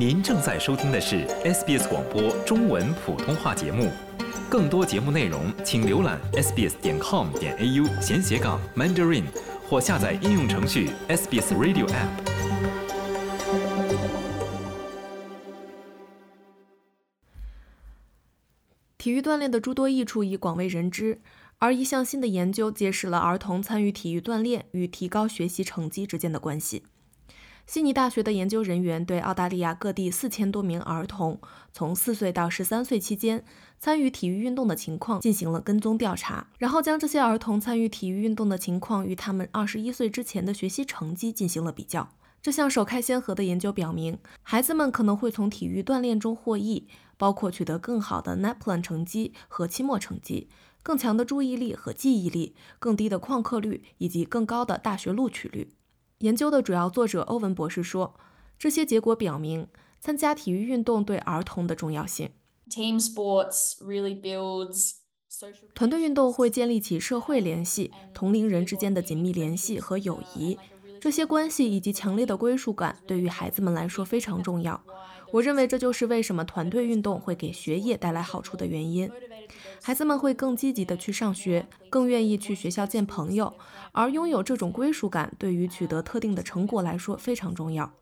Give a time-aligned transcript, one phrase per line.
[0.00, 3.92] 您正在收听的是 SBS 广播中文普通话节目，
[4.48, 9.24] 更多节目内容请浏览 sbs 点 com 点 au 闲斜杠 mandarin
[9.68, 12.08] 或下载应用程序 SBS Radio App。
[18.96, 21.20] 体育锻炼的诸多益处已广为人知，
[21.58, 26.84] 而一项新的研究揭示了儿童参与体育锻炼与提高学习成绩之间的关系。
[27.72, 31.40] 悉尼大学的研究人员对澳大利亚各地四千多名儿童
[31.72, 33.44] 从四岁到十三岁期间
[33.78, 42.08] 参与体育运动的情况进行了跟踪调查，然后将这些儿童参与体育运动的情况与他们二十一岁之前的学习成绩进行了比较。
[42.42, 46.88] 这项首开先河的研究表明，孩子们可能会从体育锻炼中获益。
[47.16, 50.48] 包括取得更好的 NAPLAN 成绩和期末成绩、
[50.82, 55.74] 更强的注意力和记忆力、更低的旷课率以及更高的大学录取率。
[56.20, 58.14] 研究的主要作者欧文博士说，
[58.58, 59.66] 这些结果表明
[60.00, 62.28] 参加体育运动对儿童的重要性。
[62.68, 64.96] Team sports really builds
[65.74, 70.58] 团队运动会建立起社会联系、同龄人之间的紧密联系和友谊，
[71.00, 74.84] 这些关系以及强烈的归属感对于孩子们来说非常重要。
[75.32, 79.10] 我认为这就是为什么团队运动会给学业带来好处的原因。
[79.82, 83.54] 孩子们会更积极地去上学，更愿意去学校见朋友，
[83.92, 87.92] 而拥有这种归属感对于取得特定的成果来说非常重要。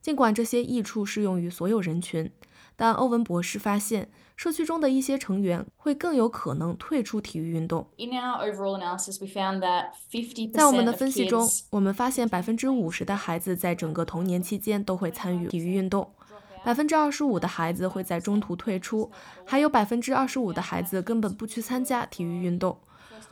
[0.00, 2.30] 尽管这些益处适用于所有人群，
[2.76, 7.88] 但欧文博士发现，社区中的一些成员会更有可能退出体育运动。
[10.52, 16.12] 在我们的分析中，我们发现百分之五十的孩子在整个童年期间都会参与体育运动。
[16.66, 19.08] 百分之二十五的孩子会在中途退出，
[19.44, 22.76] 还有百分之二十五的孩子根本不去参加体育运动。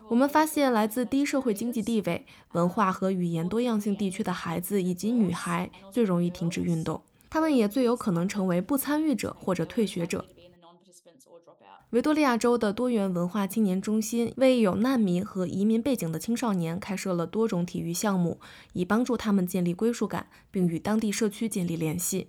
[0.09, 10.25] 我们发现，来自低社会经济地位、文化和语言多样性地区的孩子以及女孩最容易停止运动，他们也最有可能成为不参与者或者退学者。
[11.91, 18.39] 维多利亚州的多元文化青年中心为有难民和移民背景的青少年开设了多种体育项目，
[18.75, 22.29] 以帮助他们建立归属感，并与当地社区建立联系。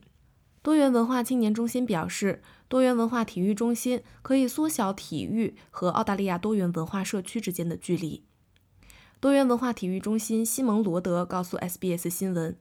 [0.65, 8.23] 多元文化青年中心表示，多元文化体育中心可以缩小体育和澳大利亚多元文化社区之间的距离。
[9.19, 12.57] 多元文化体育中心西蒙罗德告诉 SBS 新闻，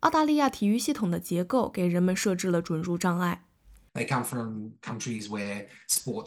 [0.00, 3.44] 澳大利亚体育系统的结构给人们设置了准入障碍。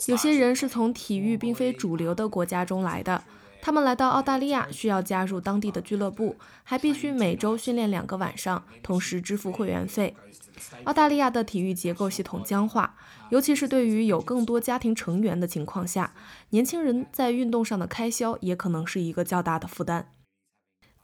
[0.08, 3.24] 有些人是从体育并非主流的国家中来的，
[3.66, 6.36] 他们来到澳大利亚需要加入当地的俱乐部，
[6.66, 10.18] 还必须每周训练两个晚上，同时支付会员费。
[10.84, 12.98] 澳大利亚的体育结构系统僵化，
[13.30, 16.14] 尤其是对于有更多家庭成员的情况下，
[16.50, 20.12] 年轻人在运动上的开销也可能是一个较大的负担。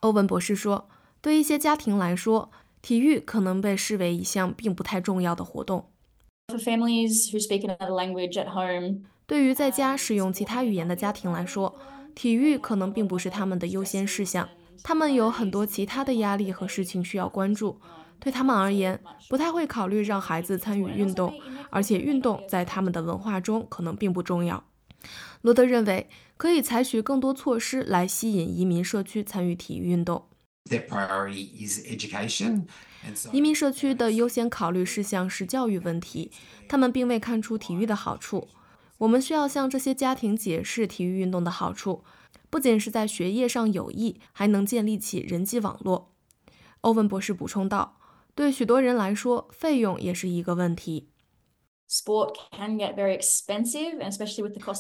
[0.02, 0.90] 欧文博士说，
[1.22, 5.86] 对一些家庭来说，体育可能被视为一项并不太重要的活动。
[9.26, 11.74] 对于在家使用其他语言的家庭来说，
[12.19, 14.50] 体育可能并不是他们的优先事项，
[14.84, 17.80] 他们有很多其他的压力和事情需要关注。
[18.19, 21.34] 对他们而言，不太会考虑让孩子参与运动，
[21.69, 24.62] 而且运动在他们的文化中可能并不重要。
[25.44, 30.25] 罗德认为，可以采取更多措施来吸引移民社区参与体育运动。
[33.31, 36.34] 移民社区的优先考虑事项是教育问题，
[36.68, 38.50] 他们并未看出体育的好处。
[39.00, 42.04] 我们需要向这些家庭解释体育运动的好处，
[42.50, 46.14] 不仅是在学业上有益，还能建立起人际网络。
[46.82, 47.98] 欧文博士补充道。
[48.36, 51.09] 对许多人来说，费用也是一个问题。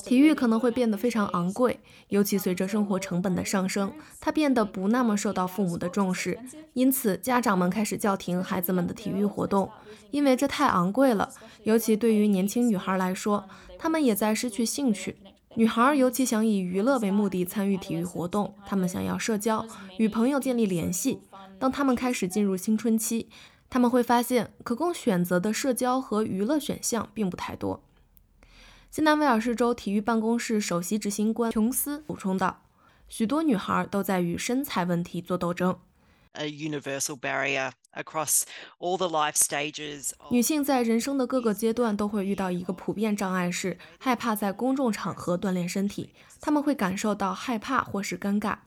[0.05, 6.39] 体育可能会变得非常昂贵，尤其随着生活成本的上升，它变得不那么受到父母的重视。
[6.73, 9.67] 因此，家长们开始叫停孩子们的体育活动，
[10.11, 11.27] 因为这太昂贵了。
[11.63, 13.49] 尤其对于年轻女孩来说，
[13.79, 15.17] 她们也在失去兴趣。
[15.55, 19.65] 女孩尤其想以娱乐为目的参与体育活动，她们想要社交，
[19.97, 21.21] 与朋友建立联系。
[21.57, 23.29] 当她们开始进入青春期，
[23.69, 27.83] 他们会发现可供选择的社交和娱乐选项并不太多。
[28.89, 32.63] 新南威尔士州体育办公室首席执行官琼斯补充道
[33.07, 35.77] ：“许多女孩都在与身材问题做斗争。
[36.33, 38.43] a universal barrier across
[38.79, 40.11] all the life stages.
[40.31, 46.13] 女性在人生的各个阶段都会遇到一个普遍障碍，是害怕在公众场合锻炼身体。
[46.41, 48.57] 他们会感受到害怕或是尴尬。”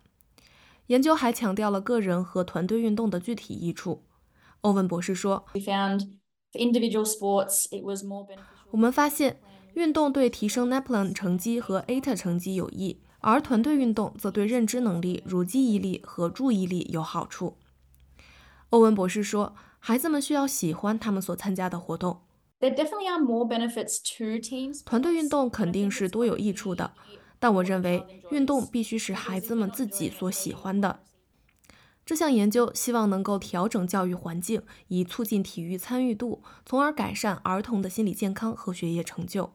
[0.87, 4.05] 研究还强调了个人和团队运动的具体益处。
[4.63, 5.45] 欧文博士说
[8.71, 9.41] ：“我们发现
[9.75, 17.57] 运动对提升 NAPLAN 成绩和 ATA 成绩有益，而团队运动则对认知能力，如记忆力和注意力有好处。”
[18.71, 22.23] 欧文博士说：“孩子们需要喜欢他们所参加的活动。
[22.61, 24.85] There definitely are more benefits to teams.
[24.85, 26.93] 团队运动肯定是多有益处的，
[27.41, 31.01] 但我认为运动必须是孩子们自己所喜欢的。
[32.13, 39.55] 这项研究希望能够调整教育环境，以促进体育参与度，从而改善儿童的心理健康和学业成就。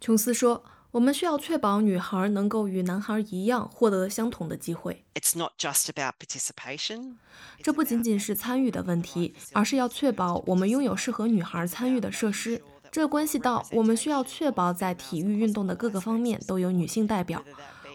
[0.00, 5.04] 琼斯说：“我们需要确保女孩能够与男孩一样获得相同的机会。
[5.14, 7.18] It's not just about participation.
[7.62, 12.60] 这不仅仅是参与的问题，而是要确保我们拥有适合女孩参与的设施。
[12.90, 17.44] 这关系到我们需要确保在体育运动的各个方面都有女性代表。”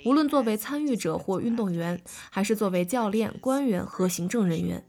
[0.04, 4.84] 无论作为参与者或运动员，还是作为教练、官员和行政人员，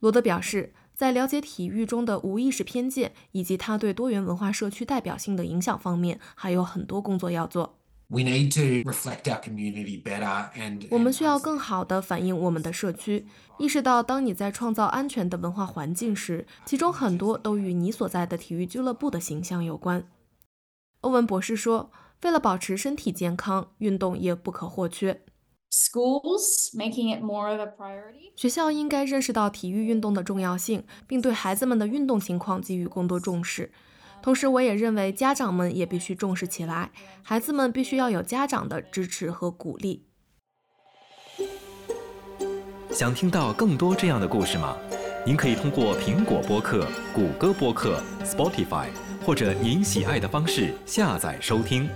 [0.00, 7.78] 罗德表示，在了解体育中的无意识偏见以及它对多元文化社区代表性的影响方面，还有很多工作要做。
[8.08, 13.26] We need to reflect our community better and 我们需要更好地反映我们的社区，
[13.58, 20.06] 意识到当你在创造安全的文化环境时，其中很多都与你所在的体育俱乐部的形象有关。
[21.00, 21.90] 欧文博士说。
[22.22, 25.22] 为了保持身体健康，运动也不可或缺。
[25.70, 28.32] Schools making it more of a priority.
[28.36, 33.70] 学校应该认识到体育运动的重要性，并对孩子们的运动情况给予更多重视。
[34.20, 36.90] 同时，我也认为家长们也必须重视起来，
[37.22, 40.06] 孩子们必须要有家长的支持和鼓励。
[42.90, 44.76] 想听到更多这样的故事吗？
[45.24, 48.88] 您可以通过苹果播客、谷歌播客、Spotify。
[49.24, 51.88] 或者您喜爱的方式下载收听。